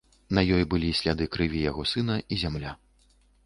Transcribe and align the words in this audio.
На 0.37 0.41
ёй 0.55 0.63
былі 0.71 0.89
сляды 1.01 1.29
крыві 1.37 1.63
яго 1.71 1.87
сына 1.95 2.19
і 2.33 2.43
зямля. 2.45 2.77